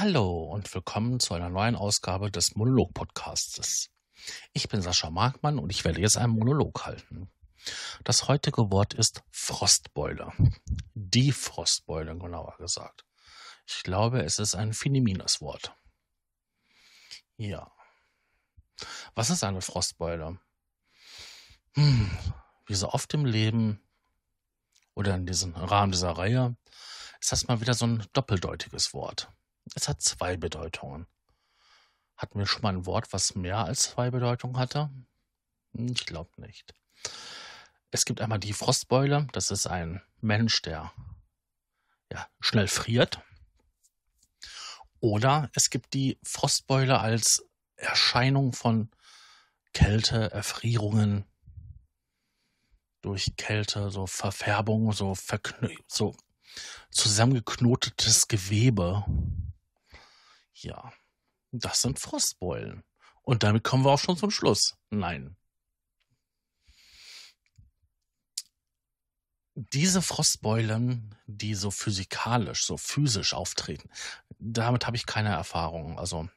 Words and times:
Hallo 0.00 0.44
und 0.44 0.72
willkommen 0.74 1.18
zu 1.18 1.34
einer 1.34 1.48
neuen 1.48 1.74
Ausgabe 1.74 2.30
des 2.30 2.54
Monolog-Podcasts. 2.54 3.90
Ich 4.52 4.68
bin 4.68 4.80
Sascha 4.80 5.10
Markmann 5.10 5.58
und 5.58 5.70
ich 5.70 5.84
werde 5.84 6.00
jetzt 6.00 6.16
einen 6.16 6.34
Monolog 6.34 6.86
halten. 6.86 7.32
Das 8.04 8.28
heutige 8.28 8.70
Wort 8.70 8.94
ist 8.94 9.24
Frostbeule. 9.32 10.32
Die 10.94 11.32
Frostbeule, 11.32 12.16
genauer 12.16 12.56
gesagt. 12.58 13.06
Ich 13.66 13.82
glaube, 13.82 14.22
es 14.22 14.38
ist 14.38 14.54
ein 14.54 14.72
feminines 14.72 15.40
Wort. 15.40 15.74
Ja. 17.36 17.72
Was 19.16 19.30
ist 19.30 19.42
eine 19.42 19.62
Frostbeule? 19.62 20.38
Hm, 21.74 22.08
wie 22.66 22.74
so 22.76 22.88
oft 22.90 23.12
im 23.14 23.24
Leben 23.24 23.82
oder 24.94 25.16
in 25.16 25.26
diesem 25.26 25.56
Rahmen 25.56 25.90
dieser 25.90 26.12
Reihe 26.12 26.56
ist 27.20 27.32
das 27.32 27.48
mal 27.48 27.60
wieder 27.60 27.74
so 27.74 27.84
ein 27.84 28.06
doppeldeutiges 28.12 28.94
Wort. 28.94 29.32
Es 29.74 29.88
hat 29.88 30.02
zwei 30.02 30.36
Bedeutungen. 30.36 31.06
Hatten 32.16 32.38
wir 32.38 32.46
schon 32.46 32.62
mal 32.62 32.74
ein 32.74 32.86
Wort, 32.86 33.12
was 33.12 33.34
mehr 33.34 33.58
als 33.58 33.82
zwei 33.82 34.10
Bedeutungen 34.10 34.56
hatte? 34.58 34.90
Hm, 35.74 35.92
ich 35.92 36.06
glaube 36.06 36.30
nicht. 36.40 36.74
Es 37.90 38.04
gibt 38.04 38.20
einmal 38.20 38.38
die 38.38 38.52
Frostbeule. 38.52 39.26
Das 39.32 39.50
ist 39.50 39.66
ein 39.66 40.02
Mensch, 40.20 40.62
der 40.62 40.92
ja, 42.12 42.26
schnell 42.40 42.68
friert. 42.68 43.22
Oder 45.00 45.50
es 45.54 45.70
gibt 45.70 45.94
die 45.94 46.18
Frostbeule 46.22 46.98
als 46.98 47.44
Erscheinung 47.76 48.52
von 48.52 48.90
Kälte, 49.72 50.32
Erfrierungen 50.32 51.24
durch 53.00 53.36
Kälte, 53.36 53.90
so 53.90 54.06
Verfärbung, 54.06 54.92
so, 54.92 55.16
so 55.86 56.16
zusammengeknotetes 56.90 58.26
Gewebe. 58.26 59.04
Ja, 60.62 60.92
das 61.52 61.82
sind 61.82 61.98
Frostbeulen. 61.98 62.82
Und 63.22 63.42
damit 63.42 63.62
kommen 63.62 63.84
wir 63.84 63.90
auch 63.92 63.98
schon 63.98 64.16
zum 64.16 64.30
Schluss. 64.30 64.76
Nein. 64.90 65.36
Diese 69.54 70.02
Frostbeulen, 70.02 71.14
die 71.26 71.54
so 71.54 71.70
physikalisch, 71.70 72.64
so 72.64 72.76
physisch 72.76 73.34
auftreten, 73.34 73.90
damit 74.38 74.86
habe 74.86 74.96
ich 74.96 75.06
keine 75.06 75.30
Erfahrung. 75.30 75.98
Also 75.98 76.28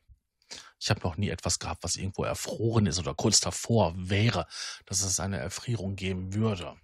ich 0.79 0.89
habe 0.89 1.01
noch 1.01 1.17
nie 1.17 1.29
etwas 1.29 1.59
gehabt, 1.59 1.83
was 1.83 1.95
irgendwo 1.95 2.23
erfroren 2.23 2.87
ist 2.87 2.99
oder 2.99 3.13
kurz 3.13 3.39
davor 3.39 3.93
wäre, 3.95 4.47
dass 4.85 5.03
es 5.03 5.19
eine 5.19 5.37
Erfrierung 5.37 5.95
geben 5.95 6.33
würde. 6.33 6.75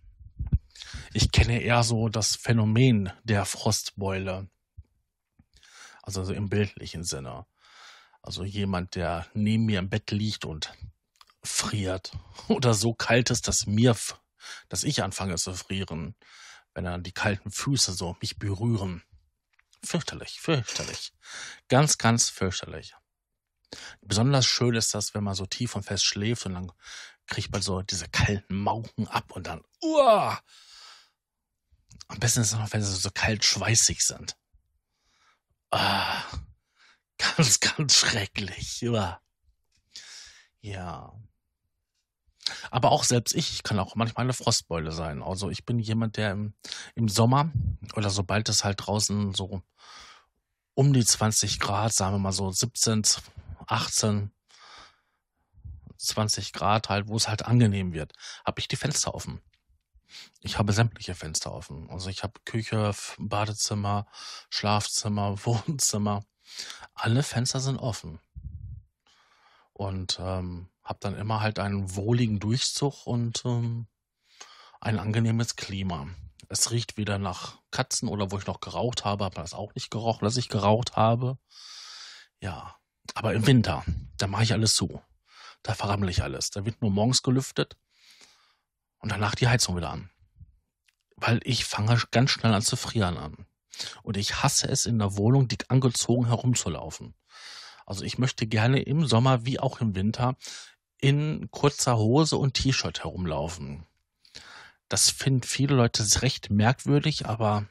Ich 1.14 1.32
kenne 1.32 1.62
eher 1.62 1.84
so 1.84 2.08
das 2.08 2.36
Phänomen 2.36 3.12
der 3.24 3.46
Frostbeule. 3.46 4.48
Also 6.08 6.24
so 6.24 6.32
im 6.32 6.48
bildlichen 6.48 7.04
Sinne. 7.04 7.46
Also 8.22 8.46
jemand, 8.46 8.96
der 8.96 9.28
neben 9.34 9.66
mir 9.66 9.80
im 9.80 9.90
Bett 9.90 10.10
liegt 10.12 10.46
und 10.46 10.72
friert 11.44 12.14
oder 12.48 12.74
so 12.74 12.94
kalt 12.94 13.30
ist, 13.30 13.50
dass 13.50 13.68
mir, 13.68 13.94
dass 14.70 14.84
ich 14.86 15.04
anfange 15.04 15.36
zu 15.36 15.54
frieren, 15.54 16.16
wenn 16.74 16.86
dann 16.86 17.04
die 17.04 17.12
kalten 17.12 17.52
Füße 17.52 17.92
so 17.92 18.16
mich 18.22 18.40
berühren. 18.40 19.04
Fürchterlich, 19.84 20.40
fürchterlich. 20.40 21.12
Ganz, 21.68 21.98
ganz 21.98 22.30
fürchterlich. 22.30 22.96
Besonders 24.00 24.46
schön 24.46 24.76
ist 24.76 24.94
das, 24.94 25.14
wenn 25.14 25.26
man 25.26 25.36
so 25.36 25.46
tief 25.46 25.76
und 25.76 25.84
fest 25.84 26.06
schläft 26.06 26.46
und 26.46 26.54
dann 26.54 26.72
kriegt 27.26 27.52
man 27.52 27.62
so 27.62 27.82
diese 27.82 28.08
kalten 28.08 28.56
Mauken 28.56 29.10
ab 29.10 29.34
und 29.34 29.48
dann, 29.48 29.62
uah! 29.82 30.42
Am 32.08 32.20
besten 32.20 32.40
ist 32.40 32.54
es 32.54 32.58
noch, 32.58 32.72
wenn 32.72 32.82
sie 32.82 32.96
so 32.96 33.12
kalt 33.12 33.44
schweißig 33.44 34.06
sind. 34.06 34.38
Ah, 35.72 36.24
ganz, 37.18 37.60
ganz 37.78 37.96
schrecklich. 37.96 38.84
Uah. 38.88 39.22
Ja. 40.62 41.14
Aber 42.72 42.92
auch 42.92 43.04
selbst 43.04 43.36
ich, 43.36 43.52
ich 43.52 43.64
kann 43.64 43.80
auch 43.80 43.96
manchmal 43.96 44.26
eine 44.26 44.34
Frostbeule 44.34 44.92
sein. 44.92 45.22
Also 45.22 45.50
ich 45.50 45.66
bin 45.66 45.80
jemand, 45.80 46.18
der 46.18 46.32
im, 46.32 46.54
im 46.96 47.10
Sommer 47.10 47.52
oder 47.96 48.10
sobald 48.10 48.48
es 48.50 48.64
halt 48.64 48.86
draußen 48.86 49.34
so 49.34 49.62
um 50.74 50.94
die 50.94 51.04
20 51.04 51.60
Grad, 51.60 51.94
sagen 51.94 52.16
wir 52.16 52.20
mal 52.20 52.32
so 52.32 52.52
17, 52.52 53.04
18, 53.66 54.32
20 55.98 56.54
Grad 56.54 56.90
halt, 56.90 57.08
wo 57.08 57.18
es 57.18 57.28
halt 57.28 57.46
angenehm 57.46 57.94
wird, 57.94 58.14
habe 58.46 58.60
ich 58.60 58.68
die 58.68 58.76
Fenster 58.76 59.14
offen. 59.14 59.42
Ich 60.42 60.58
habe 60.58 60.74
sämtliche 60.74 61.16
Fenster 61.16 61.52
offen. 61.54 61.90
Also 61.90 62.10
ich 62.10 62.24
habe 62.24 62.40
Küche, 62.46 62.92
Badezimmer, 63.18 64.08
Schlafzimmer, 64.50 65.38
Wohnzimmer. 65.46 66.24
Alle 66.94 67.24
Fenster 67.24 67.60
sind 67.60 67.78
offen. 67.78 68.20
Und 69.74 70.20
ähm, 70.20 70.70
habe 70.84 71.00
dann 71.02 71.16
immer 71.16 71.42
halt 71.42 71.60
einen 71.60 71.96
wohligen 71.96 72.40
Durchzug 72.40 73.06
und 73.06 73.44
ähm, 73.46 73.88
ein 74.80 75.00
angenehmes 75.00 75.56
Klima. 75.56 76.08
Es 76.50 76.72
riecht 76.72 76.98
weder 76.98 77.18
nach 77.18 77.60
Katzen 77.72 78.08
oder 78.08 78.32
wo 78.32 78.38
ich 78.38 78.48
noch 78.48 78.62
geraucht 78.62 79.04
habe, 79.04 79.26
habe 79.26 79.36
das 79.36 79.54
auch 79.54 79.76
nicht 79.76 79.92
gerochen, 79.92 80.24
dass 80.24 80.38
ich 80.38 80.50
geraucht 80.50 80.96
habe. 80.96 81.38
Ja, 82.40 82.76
aber 83.16 83.34
im 83.34 83.46
Winter, 83.46 83.84
da 84.18 84.28
mache 84.28 84.44
ich 84.44 84.54
alles 84.54 84.76
zu. 84.76 85.02
Da 85.64 85.74
verrammle 85.74 86.10
ich 86.10 86.24
alles. 86.24 86.50
Da 86.50 86.66
wird 86.66 86.82
nur 86.82 86.92
morgens 86.92 87.22
gelüftet 87.22 87.78
und 89.00 89.12
danach 89.12 89.36
die 89.36 89.48
Heizung 89.48 89.76
wieder 89.76 89.90
an. 89.90 90.10
Weil 91.18 91.40
ich 91.44 91.66
fange 91.66 92.02
ganz 92.12 92.32
schnell 92.32 92.54
an 92.54 92.62
zu 92.62 92.76
frieren 92.76 93.18
an. 93.18 93.46
Und 94.04 94.18
ich 94.18 94.42
hasse 94.42 94.68
es, 94.70 94.86
in 94.86 95.00
der 95.00 95.18
Wohnung 95.18 95.48
dick 95.48 95.66
angezogen 95.70 96.28
herumzulaufen. 96.28 97.16
Also 97.86 98.04
ich 98.04 98.18
möchte 98.18 98.48
gerne 98.48 98.82
im 98.82 99.06
Sommer 99.06 99.46
wie 99.46 99.60
auch 99.60 99.82
im 99.82 99.96
Winter 99.96 100.36
in 101.00 101.50
kurzer 101.52 101.98
Hose 101.98 102.38
und 102.38 102.56
T-Shirt 102.56 103.04
herumlaufen. 103.04 103.86
Das 104.90 105.10
finden 105.10 105.44
viele 105.44 105.76
Leute 105.76 106.04
recht 106.22 106.50
merkwürdig, 106.50 107.28
aber 107.28 107.68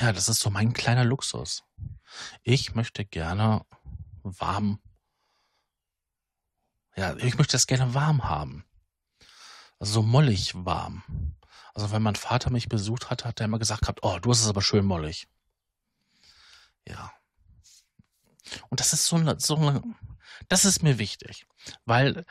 ja, 0.00 0.12
das 0.12 0.28
ist 0.28 0.40
so 0.40 0.50
mein 0.50 0.72
kleiner 0.72 1.04
Luxus. 1.04 1.62
Ich 2.42 2.74
möchte 2.74 3.04
gerne 3.04 3.64
warm, 4.22 4.80
ja, 6.96 7.16
ich 7.16 7.38
möchte 7.38 7.52
das 7.52 7.66
gerne 7.66 7.94
warm 7.94 8.24
haben. 8.24 8.64
So 9.80 10.02
mollig 10.02 10.52
warm. 10.54 11.02
Also 11.74 11.90
wenn 11.90 12.02
mein 12.02 12.16
Vater 12.16 12.50
mich 12.50 12.68
besucht 12.68 13.10
hat, 13.10 13.24
hat 13.24 13.40
er 13.40 13.46
immer 13.46 13.58
gesagt 13.58 13.82
gehabt, 13.82 14.00
oh, 14.02 14.18
du 14.18 14.30
hast 14.30 14.42
es 14.42 14.48
aber 14.48 14.62
schön 14.62 14.84
mollig. 14.84 15.26
Ja. 16.86 17.12
Und 18.68 18.80
das 18.80 18.92
ist 18.92 19.06
so 19.06 19.16
eine, 19.16 19.38
so 19.40 19.56
eine, 19.56 19.82
das 20.48 20.64
ist 20.64 20.82
mir 20.82 20.98
wichtig, 20.98 21.46
weil 21.84 22.26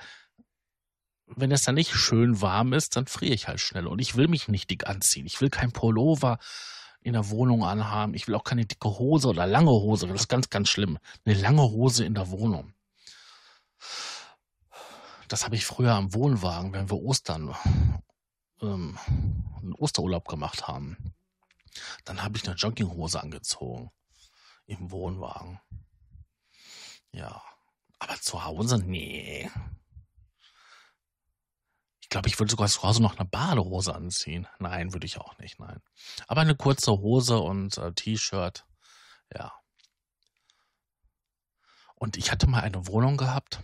wenn 1.26 1.52
es 1.52 1.64
dann 1.64 1.76
nicht 1.76 1.94
schön 1.94 2.42
warm 2.42 2.74
ist, 2.74 2.96
dann 2.96 3.08
friere 3.08 3.34
ich 3.34 3.48
halt 3.48 3.60
schnell 3.60 3.88
und 3.88 4.00
ich 4.00 4.16
will 4.16 4.28
mich 4.28 4.48
nicht 4.48 4.70
dick 4.70 4.88
anziehen. 4.88 5.26
Ich 5.26 5.42
will 5.42 5.50
kein 5.50 5.72
Pullover 5.72 6.40
in 7.02 7.14
der 7.14 7.30
Wohnung 7.30 7.64
anhaben. 7.64 8.14
Ich 8.14 8.28
will 8.28 8.36
auch 8.36 8.44
keine 8.44 8.66
dicke 8.66 8.90
Hose 8.90 9.30
oder 9.30 9.48
lange 9.48 9.72
Hose. 9.72 10.08
Das 10.08 10.22
ist 10.22 10.28
ganz, 10.28 10.50
ganz 10.50 10.70
schlimm. 10.70 10.98
Eine 11.26 11.36
lange 11.36 11.62
Hose 11.62 12.04
in 12.04 12.14
der 12.14 12.30
Wohnung. 12.30 12.74
Das 15.30 15.46
habe 15.46 15.56
ich 15.56 15.66
früher 15.66 15.94
am 15.94 16.14
Wohnwagen, 16.16 16.74
wenn 16.74 16.90
wir 16.90 16.98
Ostern 16.98 17.56
ähm, 18.62 18.98
einen 19.58 19.76
Osterurlaub 19.76 20.28
gemacht 20.28 20.68
haben. 20.68 21.14
Dann 22.04 22.24
habe 22.24 22.36
ich 22.36 22.48
eine 22.48 22.56
Jogginghose 22.56 23.22
angezogen 23.22 23.92
im 24.66 24.90
Wohnwagen. 24.90 25.62
Ja, 27.12 27.44
aber 28.00 28.20
zu 28.20 28.44
Hause, 28.44 28.80
nee. 28.80 29.50
Ich 32.02 32.10
glaube, 32.10 32.28
ich 32.28 32.40
würde 32.40 32.50
sogar 32.50 32.68
zu 32.68 32.82
Hause 32.82 33.04
noch 33.04 33.18
eine 33.18 33.30
Badehose 33.30 33.94
anziehen. 33.94 34.48
Nein, 34.58 34.94
würde 34.94 35.06
ich 35.06 35.20
auch 35.20 35.38
nicht, 35.38 35.60
nein. 35.60 35.80
Aber 36.28 36.42
eine 36.42 36.56
kurze 36.56 36.92
Hose 36.92 37.38
und 37.38 37.78
äh, 37.78 37.94
T-Shirt, 37.94 38.66
ja. 39.32 39.54
Und 41.94 42.18
ich 42.18 42.32
hatte 42.32 42.48
mal 42.48 42.62
eine 42.62 42.88
Wohnung 42.88 43.16
gehabt. 43.16 43.64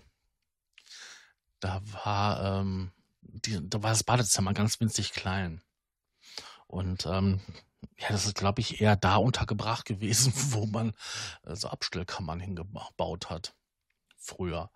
Da 1.66 1.82
war, 2.04 2.60
ähm, 2.60 2.92
die, 3.22 3.60
da 3.68 3.82
war 3.82 3.90
das 3.90 4.04
Badezimmer 4.04 4.54
ganz 4.54 4.80
winzig 4.80 5.14
klein. 5.14 5.64
Und 6.68 7.08
ähm, 7.08 7.42
ja, 7.98 8.10
das 8.10 8.28
ist, 8.28 8.36
glaube 8.36 8.62
ich, 8.62 8.82
eher 8.82 8.96
da 8.96 9.16
untergebracht 9.16 9.84
gewesen, 9.86 10.32
wo 10.52 10.68
man 10.68 10.94
äh, 11.42 11.56
so 11.56 11.70
Abstellkammern 11.70 12.40
hingebaut 12.40 13.32
hat 13.32 13.56
früher. 14.20 14.70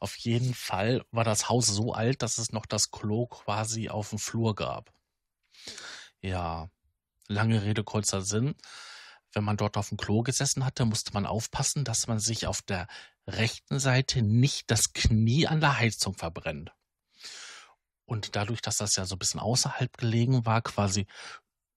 Auf 0.00 0.16
jeden 0.16 0.52
Fall 0.52 1.04
war 1.12 1.22
das 1.22 1.48
Haus 1.48 1.68
so 1.68 1.92
alt, 1.92 2.22
dass 2.22 2.38
es 2.38 2.50
noch 2.50 2.66
das 2.66 2.90
Klo 2.90 3.26
quasi 3.26 3.88
auf 3.88 4.10
dem 4.10 4.18
Flur 4.18 4.56
gab. 4.56 4.92
Ja, 6.20 6.70
lange 7.28 7.62
Rede, 7.62 7.84
kurzer 7.84 8.22
Sinn. 8.22 8.56
Wenn 9.32 9.44
man 9.44 9.56
dort 9.56 9.76
auf 9.76 9.90
dem 9.90 9.96
Klo 9.96 10.22
gesessen 10.22 10.64
hatte, 10.64 10.86
musste 10.86 11.12
man 11.12 11.24
aufpassen, 11.24 11.84
dass 11.84 12.08
man 12.08 12.18
sich 12.18 12.48
auf 12.48 12.62
der 12.62 12.88
rechten 13.26 13.78
Seite 13.78 14.22
nicht 14.22 14.70
das 14.70 14.92
Knie 14.92 15.46
an 15.46 15.60
der 15.60 15.78
Heizung 15.78 16.14
verbrennt. 16.14 16.72
Und 18.04 18.36
dadurch, 18.36 18.60
dass 18.60 18.76
das 18.76 18.96
ja 18.96 19.04
so 19.04 19.14
ein 19.14 19.18
bisschen 19.18 19.40
außerhalb 19.40 19.96
gelegen 19.96 20.44
war, 20.44 20.60
quasi 20.62 21.06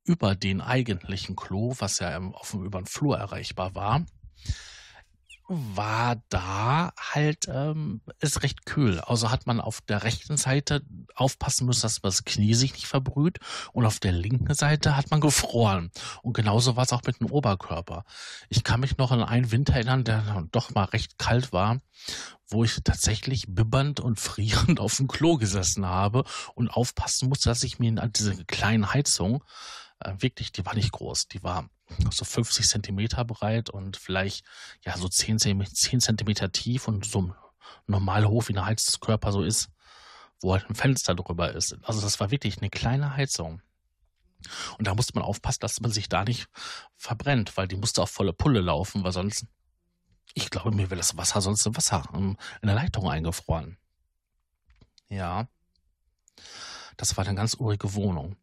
über 0.04 0.36
den 0.36 0.62
eigentlichen 0.62 1.36
Klo, 1.36 1.74
was 1.80 2.00
ja 2.00 2.18
auf 2.20 2.52
dem, 2.52 2.64
über 2.64 2.82
den 2.82 2.88
Flur 2.88 3.18
erreichbar 3.18 3.74
war, 3.76 4.06
war 5.48 6.22
da 6.30 6.92
halt 6.98 7.48
ähm, 7.48 8.02
ist 8.20 8.42
recht 8.42 8.66
kühl. 8.66 9.00
Also 9.00 9.30
hat 9.30 9.46
man 9.46 9.62
auf 9.62 9.82
der 9.82 10.04
rechten 10.04 10.38
Seite 10.38 10.82
aufpassen 11.14 11.68
müssen, 11.68 11.84
dass 11.84 12.02
das 12.02 12.26
Knie 12.26 12.56
sich 12.56 12.74
nicht 12.74 12.88
verbrüht 12.88 13.40
und 13.72 13.86
auf 13.86 14.00
der 14.00 14.12
linken 14.12 14.54
Seite 14.56 14.98
hat 14.98 15.12
man 15.12 15.22
gefroren. 15.22 15.92
Und 16.24 16.34
genauso 16.34 16.76
war 16.76 16.84
es 16.84 16.94
auch 16.94 17.04
mit 17.06 17.20
dem 17.20 17.32
Oberkörper. 17.32 18.06
Ich 18.50 18.64
kann 18.64 18.80
mich 18.80 18.98
noch 18.98 19.12
an 19.12 19.24
einen 19.24 19.52
Winter 19.52 19.74
erinnern, 19.74 20.04
der 20.04 20.48
doch 20.52 20.74
mal 20.74 20.86
recht 20.86 21.20
kalt 21.20 21.54
war, 21.54 21.80
wo 22.48 22.64
ich 22.64 22.80
tatsächlich 22.84 23.46
bibbernd 23.48 24.00
und 24.00 24.20
frierend 24.20 24.80
auf 24.80 24.98
dem 24.98 25.08
Klo 25.08 25.38
gesessen 25.38 25.86
habe 25.86 26.24
und 26.56 26.70
aufpassen 26.70 27.30
musste, 27.30 27.50
dass 27.50 27.64
ich 27.64 27.78
mir 27.78 28.02
an 28.02 28.12
diese 28.14 28.46
kleinen 28.46 28.94
Heizung 28.94 29.44
äh, 30.00 30.14
wirklich, 30.18 30.52
die 30.52 30.66
war 30.66 30.74
nicht 30.74 30.92
groß, 30.92 31.28
die 31.28 31.44
war 31.44 31.70
so 32.10 32.26
50 32.26 32.68
Zentimeter 32.68 33.24
breit 33.26 33.70
und 33.70 33.98
vielleicht 33.98 34.46
ja 34.84 34.98
so 34.98 35.08
10, 35.08 35.40
10 35.40 36.00
Zentimeter 36.02 36.52
tief 36.52 36.88
und 36.88 37.06
so 37.06 37.34
normal 37.88 38.26
hoch 38.28 38.48
wie 38.48 38.54
ein 38.54 38.66
Heizkörper 38.66 39.32
so 39.32 39.44
ist, 39.44 39.70
wo 40.42 40.54
halt 40.54 40.70
ein 40.70 40.76
Fenster 40.76 41.16
drüber 41.16 41.54
ist. 41.54 41.78
Also 41.84 42.02
das 42.02 42.20
war 42.20 42.32
wirklich 42.32 42.58
eine 42.60 42.70
kleine 42.70 43.16
Heizung. 43.16 43.62
Und 44.78 44.88
da 44.88 44.94
musste 44.94 45.14
man 45.16 45.24
aufpassen, 45.24 45.62
dass 45.62 45.80
man 45.82 45.92
sich 45.92 46.10
da 46.10 46.24
nicht 46.24 46.48
verbrennt, 46.96 47.58
weil 47.58 47.68
die 47.68 47.78
musste 47.78 48.02
auf 48.02 48.12
volle 48.12 48.34
Pulle 48.34 48.62
laufen, 48.62 49.04
weil 49.04 49.12
sonst, 49.12 49.46
ich 50.34 50.50
glaube, 50.50 50.72
mir 50.72 50.90
wäre 50.90 50.98
das 50.98 51.18
Wasser 51.18 51.42
sonst 51.42 51.66
im 51.66 51.76
Wasser 51.76 52.04
in 52.14 52.38
der 52.64 52.76
Leitung 52.76 53.10
eingefroren. 53.10 53.78
Ja. 55.08 55.48
Das 56.98 57.18
war 57.18 57.26
eine 57.26 57.36
ganz 57.36 57.56
urige 57.56 57.94
Wohnung. 57.94 58.36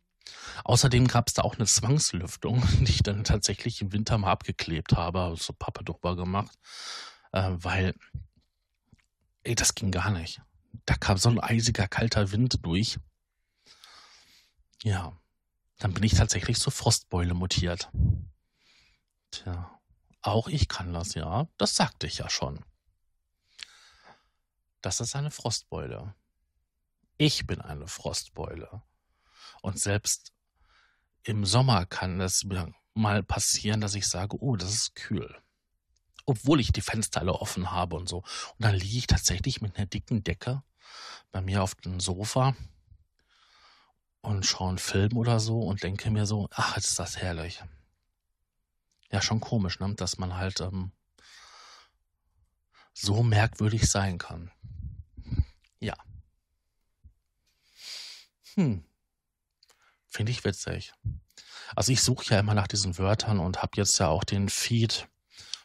Außerdem 0.64 1.08
gab 1.08 1.28
es 1.28 1.34
da 1.34 1.42
auch 1.42 1.56
eine 1.56 1.66
Zwangslüftung, 1.66 2.62
die 2.80 2.90
ich 2.90 3.02
dann 3.02 3.24
tatsächlich 3.24 3.80
im 3.80 3.92
Winter 3.92 4.18
mal 4.18 4.32
abgeklebt 4.32 4.92
habe, 4.94 5.34
so 5.38 5.52
Pappe 5.52 5.84
drüber 5.84 6.16
gemacht, 6.16 6.56
äh, 7.32 7.50
weil, 7.52 7.94
ey, 9.44 9.54
das 9.54 9.74
ging 9.74 9.90
gar 9.90 10.10
nicht. 10.10 10.40
Da 10.86 10.94
kam 10.94 11.18
so 11.18 11.28
ein 11.28 11.40
eisiger, 11.40 11.86
kalter 11.86 12.32
Wind 12.32 12.64
durch. 12.64 12.98
Ja, 14.82 15.12
dann 15.78 15.94
bin 15.94 16.02
ich 16.02 16.14
tatsächlich 16.14 16.58
zur 16.58 16.72
Frostbeule 16.72 17.34
mutiert. 17.34 17.90
Tja, 19.30 19.80
auch 20.22 20.48
ich 20.48 20.68
kann 20.68 20.92
das, 20.92 21.14
ja. 21.14 21.48
Das 21.58 21.76
sagte 21.76 22.06
ich 22.06 22.18
ja 22.18 22.30
schon. 22.30 22.64
Das 24.80 25.00
ist 25.00 25.14
eine 25.14 25.30
Frostbeule. 25.30 26.14
Ich 27.16 27.46
bin 27.46 27.60
eine 27.60 27.86
Frostbeule. 27.86 28.82
Und 29.62 29.78
selbst 29.78 30.31
im 31.24 31.44
Sommer 31.44 31.86
kann 31.86 32.20
es 32.20 32.46
mal 32.94 33.22
passieren, 33.22 33.80
dass 33.80 33.94
ich 33.94 34.06
sage, 34.06 34.36
oh, 34.40 34.56
das 34.56 34.72
ist 34.72 34.94
kühl. 34.94 35.34
Obwohl 36.24 36.60
ich 36.60 36.72
die 36.72 36.80
Fenster 36.80 37.20
alle 37.20 37.34
offen 37.34 37.72
habe 37.72 37.96
und 37.96 38.08
so. 38.08 38.18
Und 38.18 38.58
dann 38.58 38.74
liege 38.74 38.98
ich 38.98 39.06
tatsächlich 39.06 39.60
mit 39.60 39.76
einer 39.76 39.86
dicken 39.86 40.22
Decke 40.22 40.62
bei 41.30 41.40
mir 41.40 41.62
auf 41.62 41.74
dem 41.74 42.00
Sofa 42.00 42.54
und 44.20 44.46
schaue 44.46 44.70
einen 44.70 44.78
Film 44.78 45.16
oder 45.16 45.40
so 45.40 45.60
und 45.60 45.82
denke 45.82 46.10
mir 46.10 46.26
so, 46.26 46.48
ach, 46.52 46.76
ist 46.76 46.98
das 46.98 47.16
herrlich. 47.16 47.62
Ja, 49.10 49.20
schon 49.20 49.40
komisch, 49.40 49.80
ne? 49.80 49.94
dass 49.94 50.18
man 50.18 50.36
halt 50.36 50.60
ähm, 50.60 50.92
so 52.94 53.22
merkwürdig 53.22 53.90
sein 53.90 54.18
kann. 54.18 54.50
Ja. 55.80 55.96
Hm. 58.54 58.84
Finde 60.12 60.30
ich 60.30 60.44
witzig. 60.44 60.92
Also 61.74 61.90
ich 61.90 62.02
suche 62.02 62.34
ja 62.34 62.40
immer 62.40 62.52
nach 62.52 62.66
diesen 62.66 62.98
Wörtern 62.98 63.40
und 63.40 63.62
habe 63.62 63.72
jetzt 63.76 63.98
ja 63.98 64.08
auch 64.08 64.24
den 64.24 64.50
Feed 64.50 65.08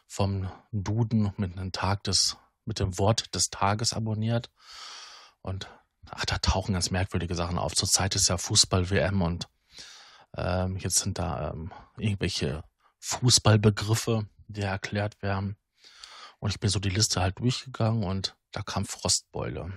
vom 0.06 0.50
Duden 0.72 1.34
mit 1.36 1.52
einem 1.52 1.70
Tag 1.70 2.02
des, 2.04 2.38
mit 2.64 2.80
dem 2.80 2.96
Wort 2.96 3.34
des 3.34 3.50
Tages 3.50 3.92
abonniert. 3.92 4.50
Und 5.42 5.68
ach, 6.08 6.24
da 6.24 6.38
tauchen 6.38 6.72
ganz 6.72 6.90
merkwürdige 6.90 7.34
Sachen 7.34 7.58
auf. 7.58 7.74
Zurzeit 7.74 8.14
ist 8.14 8.28
ja 8.28 8.38
Fußball-WM 8.38 9.20
und 9.20 9.50
ähm, 10.34 10.78
jetzt 10.78 11.00
sind 11.00 11.18
da 11.18 11.50
ähm, 11.50 11.70
irgendwelche 11.98 12.64
Fußballbegriffe, 13.00 14.26
die 14.46 14.62
erklärt 14.62 15.20
werden. 15.20 15.58
Und 16.38 16.52
ich 16.52 16.58
bin 16.58 16.70
so 16.70 16.78
die 16.78 16.88
Liste 16.88 17.20
halt 17.20 17.38
durchgegangen 17.38 18.02
und 18.02 18.34
da 18.52 18.62
kam 18.62 18.86
Frostbeule. 18.86 19.76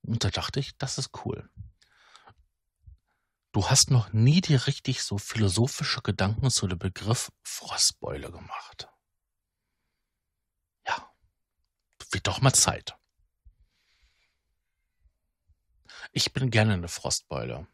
Und 0.00 0.24
da 0.24 0.30
dachte 0.30 0.58
ich, 0.58 0.74
das 0.78 0.96
ist 0.96 1.10
cool. 1.26 1.50
Du 3.52 3.68
hast 3.68 3.90
noch 3.90 4.14
nie 4.14 4.40
dir 4.40 4.66
richtig 4.66 5.02
so 5.02 5.18
philosophische 5.18 6.00
Gedanken 6.00 6.50
zu 6.50 6.66
dem 6.66 6.78
Begriff 6.78 7.30
Frostbeule 7.42 8.30
gemacht. 8.30 8.88
Ja, 10.86 11.12
wird 12.10 12.26
doch 12.26 12.40
mal 12.40 12.54
Zeit. 12.54 12.96
Ich 16.12 16.32
bin 16.32 16.50
gerne 16.50 16.72
eine 16.72 16.88
Frostbeule. 16.88 17.66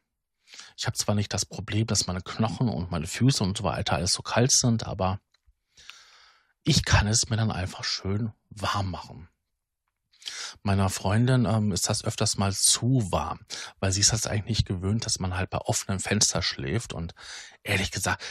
Ich 0.76 0.86
habe 0.86 0.96
zwar 0.96 1.14
nicht 1.14 1.32
das 1.32 1.46
Problem, 1.46 1.86
dass 1.86 2.08
meine 2.08 2.22
Knochen 2.22 2.68
und 2.68 2.90
meine 2.90 3.06
Füße 3.06 3.44
und 3.44 3.58
so 3.58 3.62
weiter 3.62 3.94
alles 3.94 4.12
so 4.12 4.22
kalt 4.22 4.50
sind, 4.50 4.84
aber 4.84 5.20
ich 6.64 6.84
kann 6.84 7.06
es 7.06 7.28
mir 7.28 7.36
dann 7.36 7.52
einfach 7.52 7.84
schön 7.84 8.32
warm 8.50 8.90
machen. 8.90 9.28
Meiner 10.62 10.90
Freundin 10.90 11.44
ähm, 11.44 11.72
ist 11.72 11.88
das 11.88 12.04
öfters 12.04 12.36
mal 12.36 12.52
zu 12.52 13.10
warm, 13.10 13.40
weil 13.80 13.92
sie 13.92 14.00
ist 14.00 14.12
das 14.12 14.26
eigentlich 14.26 14.58
nicht 14.58 14.66
gewöhnt, 14.66 15.06
dass 15.06 15.18
man 15.18 15.36
halt 15.36 15.50
bei 15.50 15.58
offenem 15.58 16.00
Fenster 16.00 16.42
schläft. 16.42 16.92
Und 16.92 17.14
ehrlich 17.62 17.90
gesagt, 17.90 18.22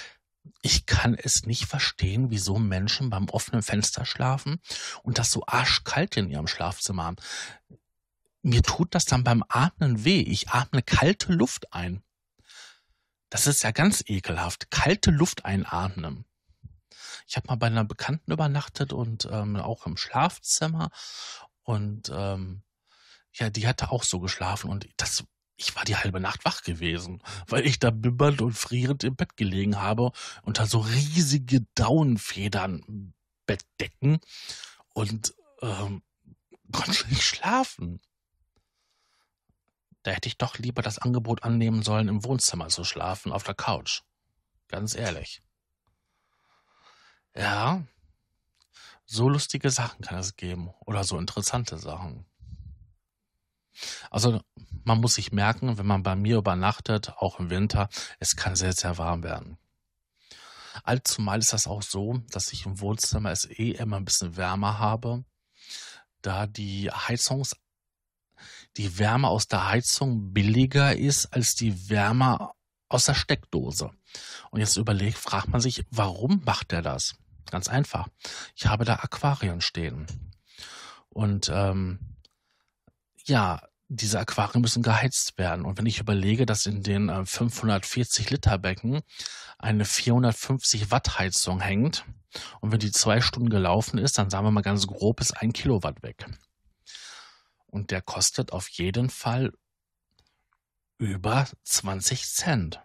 ich 0.62 0.86
kann 0.86 1.16
es 1.16 1.46
nicht 1.46 1.66
verstehen, 1.66 2.30
wieso 2.30 2.58
Menschen 2.58 3.10
beim 3.10 3.30
offenen 3.30 3.64
Fenster 3.64 4.06
schlafen 4.06 4.60
und 5.04 5.18
das 5.18 5.32
so 5.32 5.46
arschkalt 5.46 6.18
in 6.18 6.30
ihrem 6.30 6.48
Schlafzimmer 6.48 7.06
haben. 7.06 7.18
Mir 8.42 8.64
tut 8.64 8.96
das 8.96 9.06
dann 9.06 9.24
beim 9.24 9.44
Atmen 9.50 10.06
weh. 10.06 10.22
Ich 10.22 10.50
atme 10.50 10.82
kalte 10.82 11.34
Luft 11.34 11.74
ein. 11.74 12.02
Das 13.30 13.46
ist 13.46 13.64
ja 13.64 13.72
ganz 13.72 14.04
ekelhaft. 14.08 14.72
Kalte 14.72 15.12
Luft 15.12 15.44
einatmen. 15.44 16.26
Ich 17.28 17.36
habe 17.36 17.48
mal 17.48 17.56
bei 17.56 17.68
einer 17.68 17.84
Bekannten 17.84 18.32
übernachtet 18.32 18.94
und 18.94 19.28
ähm, 19.30 19.58
auch 19.58 19.86
im 19.86 19.98
Schlafzimmer 19.98 20.92
und 21.68 22.10
ähm, 22.16 22.64
ja, 23.34 23.50
die 23.50 23.68
hatte 23.68 23.92
auch 23.92 24.04
so 24.04 24.22
geschlafen 24.22 24.70
und 24.70 24.88
das, 24.96 25.26
ich 25.58 25.76
war 25.76 25.84
die 25.84 25.98
halbe 25.98 26.22
Nacht 26.22 26.46
wach 26.46 26.64
gewesen, 26.64 27.22
weil 27.46 27.66
ich 27.66 27.78
da 27.78 27.92
bibbernd 27.92 28.42
und 28.42 28.54
frierend 28.54 29.04
im 29.04 29.18
Bett 29.18 29.36
gelegen 29.36 29.82
habe 29.82 30.14
da 30.60 30.66
so 30.66 30.80
riesige 30.80 31.66
Daunenfedern 31.76 33.14
Bettdecken 33.46 34.22
und 34.94 35.36
ähm, 35.62 36.04
konnte 36.72 37.06
nicht 37.10 37.24
schlafen. 37.24 38.00
Da 40.04 40.12
hätte 40.12 40.30
ich 40.30 40.38
doch 40.38 40.58
lieber 40.58 40.82
das 40.82 41.00
Angebot 41.00 41.44
annehmen 41.44 41.84
sollen, 41.84 42.08
im 42.08 42.24
Wohnzimmer 42.24 42.70
zu 42.70 42.86
schlafen, 42.86 43.34
auf 43.34 43.44
der 43.44 43.56
Couch. 43.56 44.04
Ganz 44.70 44.96
ehrlich. 44.96 45.42
Ja, 47.36 47.84
so 49.08 49.30
lustige 49.30 49.72
Sachen 49.72 50.02
kann 50.02 50.20
es 50.20 50.36
geben 50.36 50.70
oder 50.86 51.04
so 51.04 51.18
interessante 51.18 51.78
Sachen. 51.78 52.26
Also 54.12 54.42
man 54.84 55.00
muss 55.00 55.16
sich 55.16 55.32
merken, 55.32 55.78
wenn 55.78 55.86
man 55.86 56.04
bei 56.04 56.16
mir 56.16 56.38
übernachtet, 56.38 57.14
auch 57.18 57.40
im 57.40 57.50
Winter, 57.50 57.90
es 58.20 58.36
kann 58.36 58.56
sehr, 58.56 58.74
sehr 58.74 58.98
warm 58.98 59.24
werden. 59.24 59.58
Allzumal 60.84 61.40
ist 61.40 61.54
das 61.54 61.68
auch 61.68 61.82
so, 61.82 62.22
dass 62.32 62.54
ich 62.54 62.66
im 62.66 62.80
Wohnzimmer 62.80 63.32
es 63.32 63.46
eh 63.46 63.72
immer 63.72 63.98
ein 63.98 64.06
bisschen 64.06 64.38
wärmer 64.38 64.78
habe, 64.78 65.24
da 66.22 66.46
die 66.46 66.92
Heizungs 66.92 67.56
die 68.76 69.00
Wärme 69.00 69.30
aus 69.30 69.48
der 69.48 69.68
Heizung 69.68 70.34
billiger 70.34 70.96
ist 70.96 71.26
als 71.34 71.56
die 71.56 71.90
Wärme 71.90 72.52
aus 72.90 73.06
der 73.06 73.16
Steckdose. 73.16 73.90
Und 74.52 74.60
jetzt 74.60 74.78
überlegt, 74.78 75.18
fragt 75.18 75.50
man 75.50 75.62
sich, 75.62 75.84
warum 75.90 76.44
macht 76.46 76.74
er 76.74 76.84
das? 76.84 77.16
Ganz 77.52 77.68
einfach. 77.68 78.08
Ich 78.56 78.68
habe 78.68 78.86
da 78.86 78.96
Aquarien 78.96 79.62
stehen. 79.62 80.08
Und 81.10 81.50
ähm, 81.54 82.00
ja, 83.26 83.62
diese 83.90 84.20
Aquarien 84.20 84.62
müssen 84.62 84.84
geheizt 84.84 85.38
werden. 85.38 85.66
Und 85.66 85.78
wenn 85.78 85.86
ich 85.86 86.00
überlege, 86.00 86.46
dass 86.46 86.66
in 86.66 86.84
den 86.84 87.10
äh, 87.10 87.26
540 87.26 88.30
Liter 88.30 88.58
Becken 88.58 89.02
eine 89.58 89.86
450 89.86 90.92
Watt 90.92 91.20
Heizung 91.20 91.62
hängt 91.62 92.06
und 92.60 92.72
wenn 92.72 92.80
die 92.80 92.92
zwei 92.92 93.22
Stunden 93.22 93.50
gelaufen 93.50 93.98
ist, 93.98 94.18
dann 94.18 94.30
sagen 94.30 94.46
wir 94.46 94.52
mal 94.52 94.62
ganz 94.62 94.86
grob 94.88 95.22
ist 95.22 95.32
ein 95.32 95.54
Kilowatt 95.54 96.04
weg. 96.04 96.26
Und 97.66 97.92
der 97.92 98.02
kostet 98.02 98.54
auf 98.54 98.68
jeden 98.70 99.10
Fall 99.10 99.54
über 100.98 101.48
20 101.64 102.26
Cent 102.26 102.82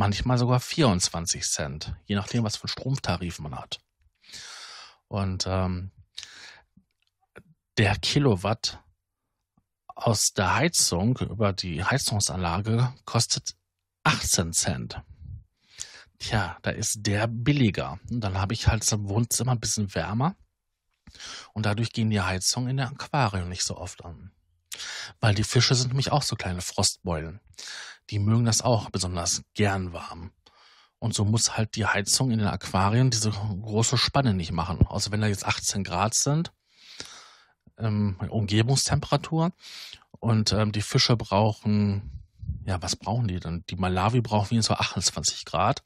manchmal 0.00 0.38
sogar 0.38 0.60
24 0.60 1.42
Cent, 1.42 1.94
je 2.06 2.16
nachdem, 2.16 2.42
was 2.42 2.56
für 2.56 2.64
einen 2.64 2.70
Stromtarif 2.70 3.38
man 3.38 3.54
hat. 3.54 3.80
Und 5.08 5.44
ähm, 5.46 5.90
der 7.76 7.96
Kilowatt 7.96 8.82
aus 9.88 10.32
der 10.32 10.54
Heizung 10.54 11.18
über 11.18 11.52
die 11.52 11.84
Heizungsanlage 11.84 12.94
kostet 13.04 13.54
18 14.04 14.54
Cent. 14.54 15.02
Tja, 16.18 16.56
da 16.62 16.70
ist 16.70 17.00
der 17.00 17.26
billiger. 17.26 18.00
Und 18.10 18.22
dann 18.22 18.38
habe 18.38 18.54
ich 18.54 18.68
halt 18.68 18.90
im 18.92 19.06
Wohnzimmer 19.06 19.52
ein 19.52 19.60
bisschen 19.60 19.94
wärmer. 19.94 20.34
Und 21.52 21.66
dadurch 21.66 21.92
gehen 21.92 22.08
die 22.08 22.22
Heizungen 22.22 22.70
in 22.70 22.76
der 22.78 22.88
Aquarium 22.88 23.50
nicht 23.50 23.64
so 23.64 23.76
oft 23.76 24.02
an. 24.02 24.32
Weil 25.20 25.34
die 25.34 25.44
Fische 25.44 25.74
sind 25.74 25.88
nämlich 25.88 26.12
auch 26.12 26.22
so 26.22 26.36
kleine 26.36 26.60
Frostbeulen. 26.60 27.40
Die 28.10 28.18
mögen 28.18 28.44
das 28.44 28.62
auch 28.62 28.90
besonders 28.90 29.42
gern 29.54 29.92
warm. 29.92 30.32
Und 30.98 31.14
so 31.14 31.24
muss 31.24 31.56
halt 31.56 31.76
die 31.76 31.86
Heizung 31.86 32.30
in 32.30 32.38
den 32.38 32.48
Aquarien 32.48 33.10
diese 33.10 33.30
große 33.30 33.96
Spanne 33.96 34.34
nicht 34.34 34.52
machen. 34.52 34.86
Also 34.88 35.12
wenn 35.12 35.20
da 35.20 35.26
jetzt 35.26 35.46
18 35.46 35.84
Grad 35.84 36.14
sind, 36.14 36.52
ähm, 37.78 38.16
Umgebungstemperatur, 38.28 39.52
und 40.20 40.52
ähm, 40.52 40.70
die 40.70 40.82
Fische 40.82 41.16
brauchen, 41.16 42.22
ja, 42.64 42.80
was 42.82 42.94
brauchen 42.94 43.26
die 43.26 43.40
dann? 43.40 43.64
Die 43.70 43.76
Malawi 43.76 44.20
brauchen 44.20 44.50
wie 44.50 44.62
so 44.62 44.74
28 44.74 45.44
Grad. 45.44 45.82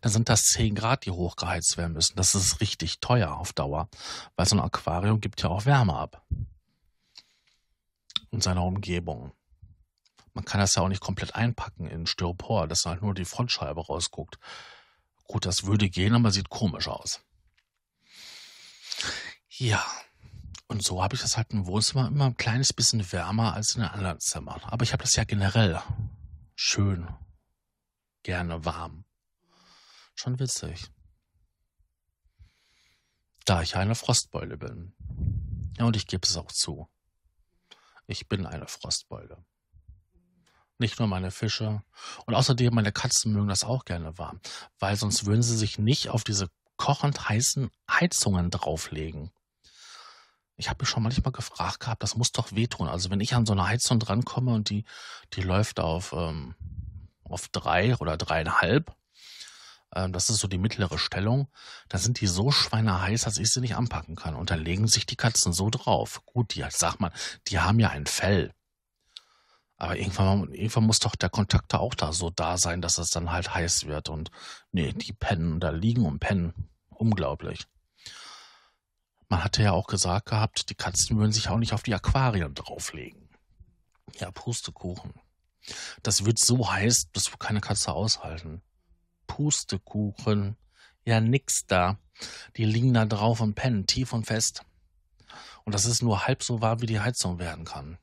Dann 0.00 0.12
sind 0.12 0.28
das 0.28 0.46
10 0.46 0.74
Grad, 0.74 1.04
die 1.06 1.10
hochgeheizt 1.10 1.76
werden 1.76 1.94
müssen. 1.94 2.16
Das 2.16 2.34
ist 2.34 2.60
richtig 2.60 3.00
teuer 3.00 3.36
auf 3.36 3.52
Dauer, 3.52 3.88
weil 4.36 4.46
so 4.46 4.56
ein 4.56 4.60
Aquarium 4.60 5.20
gibt 5.20 5.42
ja 5.42 5.48
auch 5.48 5.66
Wärme 5.66 5.96
ab. 5.96 6.24
In 8.34 8.40
seiner 8.40 8.64
Umgebung. 8.64 9.32
Man 10.32 10.44
kann 10.44 10.60
das 10.60 10.74
ja 10.74 10.82
auch 10.82 10.88
nicht 10.88 11.00
komplett 11.00 11.36
einpacken 11.36 11.86
in 11.86 12.04
Styropor, 12.04 12.66
dass 12.66 12.84
halt 12.84 13.00
nur 13.00 13.14
die 13.14 13.24
Frontscheibe 13.24 13.80
rausguckt. 13.80 14.40
Gut, 15.28 15.46
das 15.46 15.66
würde 15.66 15.88
gehen, 15.88 16.16
aber 16.16 16.32
sieht 16.32 16.48
komisch 16.48 16.88
aus. 16.88 17.20
Ja, 19.50 19.86
und 20.66 20.82
so 20.82 21.00
habe 21.00 21.14
ich 21.14 21.22
das 21.22 21.36
halt 21.36 21.52
im 21.52 21.66
Wohnzimmer 21.66 22.08
immer 22.08 22.24
ein 22.24 22.36
kleines 22.36 22.72
bisschen 22.72 23.12
wärmer 23.12 23.54
als 23.54 23.76
in 23.76 23.82
den 23.82 23.90
anderen 23.90 24.18
Zimmern. 24.18 24.60
Aber 24.64 24.82
ich 24.82 24.92
habe 24.92 25.04
das 25.04 25.14
ja 25.14 25.22
generell 25.22 25.80
schön, 26.56 27.06
gerne 28.24 28.64
warm. 28.64 29.04
Schon 30.16 30.40
witzig. 30.40 30.90
Da 33.44 33.62
ich 33.62 33.76
eine 33.76 33.94
Frostbeule 33.94 34.56
bin. 34.56 34.92
Ja, 35.78 35.84
und 35.84 35.94
ich 35.94 36.08
gebe 36.08 36.26
es 36.26 36.36
auch 36.36 36.50
zu. 36.50 36.88
Ich 38.06 38.28
bin 38.28 38.46
eine 38.46 38.66
Frostbeule. 38.66 39.44
Nicht 40.78 40.98
nur 40.98 41.08
meine 41.08 41.30
Fische. 41.30 41.82
Und 42.26 42.34
außerdem 42.34 42.74
meine 42.74 42.92
Katzen 42.92 43.32
mögen 43.32 43.48
das 43.48 43.64
auch 43.64 43.84
gerne 43.84 44.18
warm. 44.18 44.40
Weil 44.78 44.96
sonst 44.96 45.26
würden 45.26 45.42
sie 45.42 45.56
sich 45.56 45.78
nicht 45.78 46.08
auf 46.08 46.24
diese 46.24 46.48
kochend 46.76 47.28
heißen 47.28 47.70
Heizungen 47.88 48.50
drauflegen. 48.50 49.30
Ich 50.56 50.68
habe 50.68 50.82
mich 50.82 50.88
schon 50.88 51.02
manchmal 51.02 51.32
gefragt 51.32 51.80
gehabt, 51.80 52.02
das 52.02 52.16
muss 52.16 52.32
doch 52.32 52.52
wehtun. 52.52 52.88
Also 52.88 53.10
wenn 53.10 53.20
ich 53.20 53.34
an 53.34 53.46
so 53.46 53.52
eine 53.52 53.66
Heizung 53.66 53.98
drankomme 53.98 54.52
und 54.52 54.70
die, 54.70 54.84
die 55.32 55.42
läuft 55.42 55.80
auf, 55.80 56.12
ähm, 56.12 56.54
auf 57.24 57.48
drei 57.48 57.96
oder 57.96 58.16
dreieinhalb, 58.16 58.94
das 59.94 60.28
ist 60.28 60.38
so 60.38 60.48
die 60.48 60.58
mittlere 60.58 60.98
Stellung, 60.98 61.48
dann 61.88 62.00
sind 62.00 62.20
die 62.20 62.26
so 62.26 62.50
schweineheiß, 62.50 63.22
dass 63.22 63.38
ich 63.38 63.52
sie 63.52 63.60
nicht 63.60 63.76
anpacken 63.76 64.16
kann. 64.16 64.34
Und 64.34 64.50
dann 64.50 64.60
legen 64.60 64.88
sich 64.88 65.06
die 65.06 65.16
Katzen 65.16 65.52
so 65.52 65.70
drauf. 65.70 66.22
Gut, 66.26 66.54
die, 66.54 66.64
sag 66.70 66.98
mal, 66.98 67.12
die 67.48 67.60
haben 67.60 67.78
ja 67.78 67.90
ein 67.90 68.06
Fell. 68.06 68.52
Aber 69.76 69.96
irgendwann, 69.96 70.52
irgendwann 70.52 70.84
muss 70.84 70.98
doch 70.98 71.16
der 71.16 71.30
Kontakt 71.30 71.72
da 71.72 71.78
auch 71.78 71.94
da 71.94 72.12
so 72.12 72.30
da 72.30 72.58
sein, 72.58 72.80
dass 72.80 72.98
es 72.98 73.10
dann 73.10 73.30
halt 73.30 73.54
heiß 73.54 73.86
wird. 73.86 74.08
Und 74.08 74.30
nee, 74.72 74.92
die 74.92 75.12
pennen 75.12 75.60
da 75.60 75.70
liegen 75.70 76.06
und 76.06 76.20
pennen. 76.20 76.54
Unglaublich. 76.90 77.66
Man 79.28 79.42
hatte 79.42 79.62
ja 79.62 79.72
auch 79.72 79.86
gesagt 79.86 80.26
gehabt, 80.26 80.70
die 80.70 80.74
Katzen 80.74 81.18
würden 81.18 81.32
sich 81.32 81.48
auch 81.48 81.58
nicht 81.58 81.72
auf 81.72 81.82
die 81.82 81.94
Aquarien 81.94 82.54
drauflegen. 82.54 83.28
Ja, 84.18 84.30
Pustekuchen. 84.30 85.12
Das 86.02 86.24
wird 86.24 86.38
so 86.38 86.70
heiß, 86.70 87.10
das 87.12 87.30
wird 87.30 87.40
keine 87.40 87.60
Katze 87.60 87.92
aushalten. 87.92 88.62
Pustekuchen. 89.26 90.56
Ja, 91.04 91.20
nix 91.20 91.66
da. 91.66 91.98
Die 92.56 92.64
liegen 92.64 92.94
da 92.94 93.04
drauf 93.04 93.40
und 93.40 93.54
pennen, 93.54 93.86
tief 93.86 94.12
und 94.12 94.26
fest. 94.26 94.62
Und 95.64 95.74
das 95.74 95.86
ist 95.86 96.02
nur 96.02 96.26
halb 96.26 96.42
so 96.42 96.60
warm, 96.60 96.80
wie 96.80 96.86
die 96.86 97.00
Heizung 97.00 97.38
werden 97.38 97.64
kann. 97.64 97.98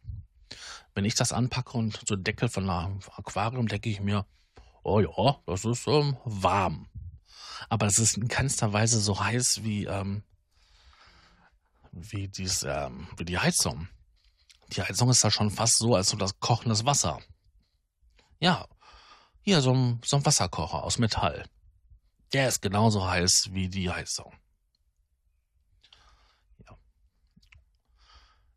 Wenn 0.93 1.05
ich 1.05 1.15
das 1.15 1.31
anpacke 1.31 1.77
und 1.77 2.01
so 2.05 2.15
Deckel 2.15 2.49
von 2.49 2.69
einem 2.69 2.99
Aquarium, 3.15 3.67
denke 3.67 3.89
ich 3.89 4.01
mir, 4.01 4.25
oh 4.83 4.99
ja, 4.99 5.39
das 5.45 5.63
ist 5.63 5.87
ähm, 5.87 6.17
warm. 6.25 6.87
Aber 7.69 7.85
es 7.85 7.99
ist 7.99 8.17
in 8.17 8.27
keinster 8.27 8.73
Weise 8.73 8.99
so 8.99 9.23
heiß 9.23 9.63
wie, 9.63 9.85
ähm, 9.85 10.23
wie, 11.91 12.27
dies, 12.27 12.63
ähm, 12.63 13.07
wie 13.17 13.25
die 13.25 13.39
Heizung. 13.39 13.87
Die 14.73 14.81
Heizung 14.81 15.09
ist 15.09 15.23
da 15.23 15.31
schon 15.31 15.51
fast 15.51 15.77
so, 15.77 15.95
als 15.95 16.09
so 16.09 16.17
das 16.17 16.39
kochendes 16.39 16.85
Wasser. 16.85 17.19
Ja, 18.39 18.65
hier 19.41 19.61
so 19.61 19.73
ein, 19.73 20.01
so 20.03 20.17
ein 20.17 20.25
Wasserkocher 20.25 20.83
aus 20.83 20.97
Metall. 20.97 21.45
Der 22.33 22.47
ist 22.47 22.61
genauso 22.61 23.09
heiß 23.09 23.49
wie 23.51 23.67
die 23.67 23.89
Heizung. 23.89 24.33
Ja. 26.65 26.77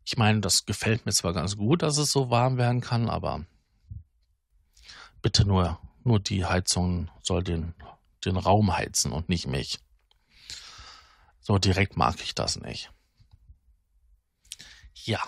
Ich 0.03 0.17
meine, 0.17 0.39
das 0.39 0.65
gefällt 0.65 1.05
mir 1.05 1.11
zwar 1.11 1.33
ganz 1.33 1.57
gut, 1.57 1.81
dass 1.81 1.97
es 1.97 2.11
so 2.11 2.29
warm 2.29 2.57
werden 2.57 2.81
kann, 2.81 3.09
aber 3.09 3.45
bitte 5.21 5.45
nur, 5.45 5.79
nur 6.03 6.19
die 6.19 6.45
Heizung 6.45 7.09
soll 7.21 7.43
den, 7.43 7.73
den 8.23 8.37
Raum 8.37 8.75
heizen 8.77 9.11
und 9.11 9.27
nicht 9.27 9.47
mich. 9.47 9.79
So 11.41 11.57
direkt 11.57 11.97
mag 11.97 12.21
ich 12.21 12.33
das 12.33 12.59
nicht. 12.59 12.91
Ja, 14.93 15.21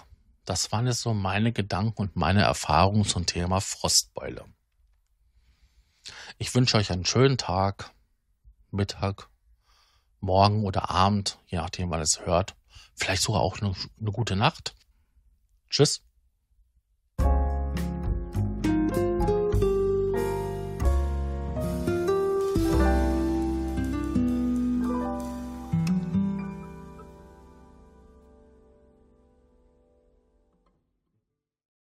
das 0.46 0.72
waren 0.72 0.88
jetzt 0.88 1.02
so 1.02 1.14
meine 1.14 1.52
Gedanken 1.52 2.02
und 2.02 2.16
meine 2.16 2.42
Erfahrungen 2.42 3.06
zum 3.06 3.26
Thema 3.26 3.60
Frostbeule. 3.60 4.46
Ich 6.38 6.54
wünsche 6.54 6.78
euch 6.78 6.92
einen 6.92 7.06
schönen 7.06 7.38
Tag, 7.38 7.92
Mittag, 8.72 9.30
Morgen 10.20 10.66
oder 10.66 10.90
Abend, 10.90 11.40
je 11.48 11.58
nachdem, 11.58 11.90
wann 11.90 12.02
es 12.02 12.26
hört. 12.26 12.56
Vielleicht 12.96 13.22
sogar 13.22 13.42
auch 13.42 13.60
eine, 13.60 13.74
eine 14.00 14.12
gute 14.12 14.36
Nacht. 14.36 14.76
Tschüss. 15.70 16.07